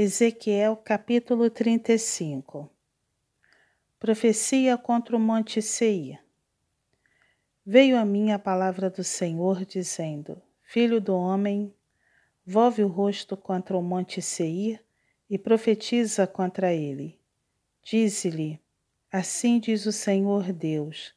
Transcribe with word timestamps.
Ezequiel 0.00 0.76
capítulo 0.76 1.50
35 1.50 2.70
Profecia 3.98 4.78
contra 4.78 5.16
o 5.16 5.18
Monte 5.18 5.60
Seir 5.60 6.20
Veio 7.66 7.98
a 7.98 8.04
mim 8.04 8.30
a 8.30 8.38
palavra 8.38 8.88
do 8.88 9.02
Senhor, 9.02 9.64
dizendo: 9.64 10.40
Filho 10.62 11.00
do 11.00 11.16
homem, 11.16 11.74
volve 12.46 12.84
o 12.84 12.86
rosto 12.86 13.36
contra 13.36 13.76
o 13.76 13.82
Monte 13.82 14.22
Seir 14.22 14.80
e 15.28 15.36
profetiza 15.36 16.28
contra 16.28 16.72
ele. 16.72 17.18
Dize-lhe: 17.82 18.60
Assim 19.10 19.58
diz 19.58 19.84
o 19.84 19.90
Senhor 19.90 20.52
Deus: 20.52 21.12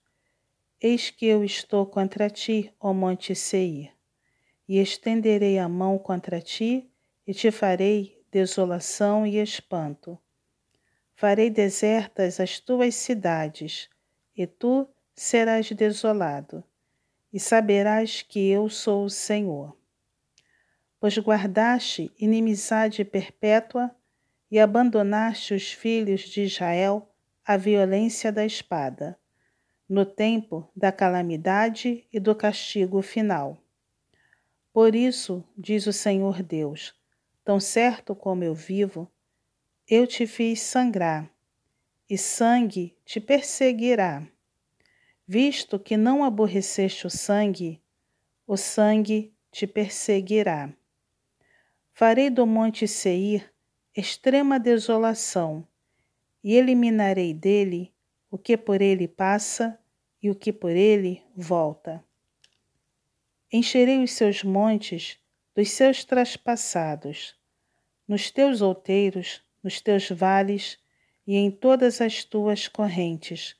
Eis 0.82 1.12
que 1.12 1.28
eu 1.28 1.44
estou 1.44 1.86
contra 1.86 2.32
ti, 2.32 2.74
ó 2.80 2.92
Monte 2.96 3.36
Seir, 3.36 3.92
e 4.68 4.80
estenderei 4.80 5.60
a 5.60 5.70
mão 5.70 6.00
contra 6.00 6.42
ti 6.42 6.90
e 7.28 7.32
te 7.32 7.52
farei 7.52 8.20
desolação 8.32 9.28
e 9.28 9.38
espanto. 9.38 10.18
Farei 11.14 11.50
desertas 11.50 12.40
as 12.40 12.60
tuas 12.60 12.96
cidades, 12.96 13.90
e 14.36 14.48
tu 14.48 14.88
serás 15.14 15.70
desolado, 15.72 16.64
e 17.32 17.40
saberás 17.40 18.22
que 18.22 18.50
eu 18.50 18.70
sou 18.70 19.06
o 19.06 19.10
Senhor. 19.10 19.78
Pois 21.00 21.18
guardaste 21.18 22.12
inimizade 22.18 23.04
perpétua 23.04 23.94
e 24.50 24.60
abandonaste 24.60 25.54
os 25.54 25.72
filhos 25.72 26.22
de 26.22 26.44
Israel 26.44 27.08
à 27.46 27.58
violência 27.58 28.32
da 28.32 28.46
espada, 28.46 29.18
no 29.88 30.06
tempo 30.06 30.70
da 30.76 30.92
calamidade 30.92 32.08
e 32.14 32.20
do 32.20 32.34
castigo 32.34 33.02
final. 33.02 33.58
Por 34.72 34.96
isso, 34.96 35.44
diz 35.58 35.86
o 35.86 35.92
Senhor 35.92 36.42
Deus, 36.42 36.94
tão 37.44 37.60
certo 37.60 38.16
como 38.16 38.44
eu 38.44 38.54
vivo, 38.54 39.12
eu 39.88 40.06
te 40.06 40.26
fiz 40.26 40.62
sangrar, 40.62 41.30
e 42.10 42.18
sangue 42.18 42.96
te 43.06 43.20
perseguirá. 43.20 44.28
Visto 45.28 45.80
que 45.80 45.96
não 45.98 46.24
aborreceste 46.24 47.08
o 47.08 47.10
sangue, 47.10 47.82
o 48.46 48.58
sangue 48.58 49.34
te 49.52 49.66
perseguirá. 49.66 50.74
Farei 51.94 52.30
do 52.30 52.46
monte 52.46 52.88
Seir 52.88 53.52
extrema 53.96 54.60
desolação, 54.60 55.68
e 56.44 56.56
eliminarei 56.56 57.34
dele 57.34 57.94
o 58.30 58.38
que 58.38 58.58
por 58.58 58.82
ele 58.82 59.08
passa 59.08 59.78
e 60.22 60.30
o 60.30 60.36
que 60.36 60.54
por 60.54 60.72
ele 60.72 61.22
volta. 61.36 62.04
Encherei 63.52 64.02
os 64.02 64.14
seus 64.14 64.44
montes 64.44 65.21
dos 65.56 65.70
seus 65.72 66.04
traspassados, 66.04 67.36
nos 68.08 68.32
teus 68.32 68.62
outeiros, 68.62 69.44
nos 69.64 69.82
teus 69.82 70.10
vales 70.10 70.80
e 71.28 71.36
em 71.36 71.52
todas 71.52 72.02
as 72.02 72.24
tuas 72.24 72.68
correntes 72.68 73.56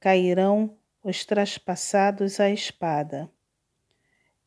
cairão 0.00 0.76
os 1.02 1.24
traspassados 1.24 2.40
à 2.40 2.50
espada. 2.50 3.30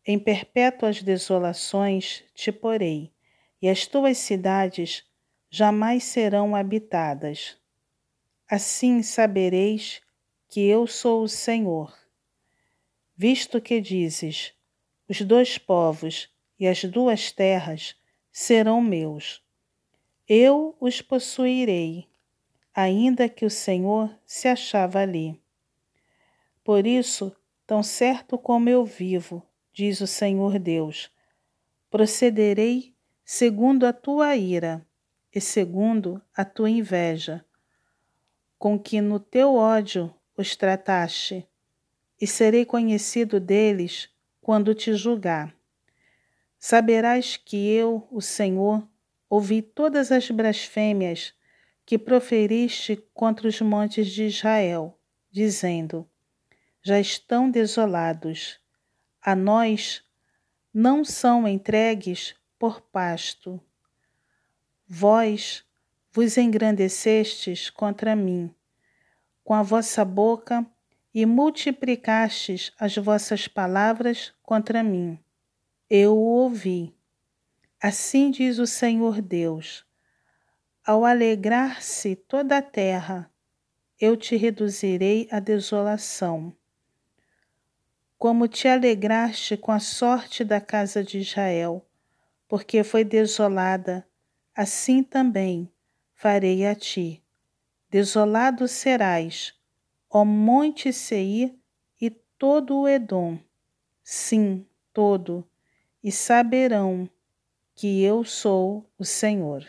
Em 0.06 0.20
perpétuas 0.20 1.02
desolações 1.02 2.24
te 2.34 2.52
porei, 2.52 3.12
e 3.62 3.70
as 3.70 3.86
tuas 3.86 4.18
cidades 4.18 5.06
jamais 5.50 6.04
serão 6.04 6.56
habitadas. 6.56 7.58
Assim 8.48 9.04
sabereis 9.04 10.02
que 10.48 10.62
eu 10.62 10.88
sou 10.88 11.24
o 11.24 11.30
Senhor. 11.30 11.96
Visto 13.16 13.62
que 13.62 13.82
dizes: 13.82 14.54
os 15.08 15.22
dois 15.22 15.58
povos 15.58 16.30
e 16.60 16.68
as 16.68 16.84
duas 16.84 17.32
terras 17.32 17.96
serão 18.32 18.82
meus. 18.82 19.42
Eu 20.28 20.76
os 20.80 21.02
possuirei, 21.02 22.08
ainda 22.74 23.30
que 23.30 23.46
o 23.46 23.50
Senhor 23.50 24.14
se 24.26 24.48
achava 24.48 25.00
ali. 25.00 25.42
Por 26.64 26.86
isso, 26.86 27.36
tão 27.66 27.82
certo 27.82 28.38
como 28.38 28.70
eu 28.70 28.86
vivo, 28.86 29.42
diz 29.74 30.02
o 30.02 30.08
Senhor 30.08 30.60
Deus, 30.60 31.10
procederei 31.90 32.94
segundo 33.24 33.86
a 33.86 33.94
tua 33.94 34.36
ira 34.36 34.86
e 35.34 35.40
segundo 35.40 36.22
a 36.36 36.44
tua 36.44 36.70
inveja, 36.70 37.44
com 38.58 38.78
que 38.78 39.00
no 39.02 39.20
teu 39.20 39.56
ódio 39.56 40.14
os 40.36 40.56
trataste, 40.56 41.48
e 42.22 42.28
serei 42.28 42.66
conhecido 42.66 43.40
deles 43.40 44.10
quando 44.42 44.76
te 44.76 44.94
julgar. 44.94 45.59
Saberás 46.62 47.38
que 47.38 47.70
eu, 47.70 48.06
o 48.12 48.20
Senhor, 48.20 48.86
ouvi 49.30 49.62
todas 49.62 50.12
as 50.12 50.30
blasfêmias 50.30 51.34
que 51.86 51.98
proferiste 51.98 52.98
contra 53.14 53.48
os 53.48 53.62
montes 53.62 54.08
de 54.08 54.26
Israel, 54.26 55.00
dizendo: 55.32 56.06
Já 56.84 57.00
estão 57.00 57.50
desolados, 57.50 58.60
a 59.22 59.38
nós 59.38 60.04
não 60.74 61.06
são 61.06 61.48
entregues 61.48 62.36
por 62.60 62.82
pasto. 62.82 63.58
Vós 64.86 65.64
vos 66.12 66.38
engrandecestes 66.38 67.70
contra 67.70 68.18
mim, 68.18 68.54
com 69.46 69.54
a 69.54 69.64
vossa 69.64 70.04
boca 70.04 70.68
e 71.14 71.26
multiplicastes 71.26 72.74
as 72.78 72.98
vossas 72.98 73.48
palavras 73.48 74.34
contra 74.44 74.84
mim 74.84 75.18
eu 75.90 76.16
o 76.16 76.22
ouvi. 76.22 76.96
Assim 77.82 78.30
diz 78.30 78.60
o 78.60 78.68
Senhor 78.68 79.22
Deus: 79.22 79.86
Ao 80.86 81.04
alegrar-se 81.04 82.16
toda 82.16 82.58
a 82.58 82.62
terra, 82.62 83.32
eu 84.00 84.16
te 84.16 84.36
reduzirei 84.36 85.28
à 85.32 85.40
desolação. 85.40 86.56
Como 88.18 88.48
te 88.48 88.68
alegraste 88.68 89.58
com 89.58 89.72
a 89.72 89.80
sorte 89.80 90.44
da 90.44 90.62
casa 90.62 91.04
de 91.04 91.20
Israel, 91.20 91.84
porque 92.48 92.84
foi 92.84 93.04
desolada, 93.04 94.06
assim 94.56 95.02
também 95.02 95.72
farei 96.14 96.68
a 96.68 96.76
ti. 96.76 97.24
Desolado 97.90 98.68
serás, 98.68 99.56
ó 100.10 100.24
monte 100.24 100.94
Seir 100.94 101.58
e 102.00 102.10
todo 102.10 102.82
o 102.82 102.88
Edom, 102.88 103.40
sim, 104.04 104.68
todo, 104.94 105.50
e 106.04 106.12
saberão 106.12 107.10
que 107.76 108.04
eu 108.04 108.24
sou 108.24 108.86
o 108.98 109.06
Senhor. 109.06 109.66